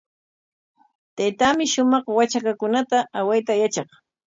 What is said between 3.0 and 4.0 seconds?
awayta yatraq.